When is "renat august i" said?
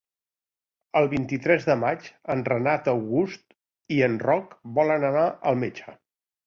2.49-4.01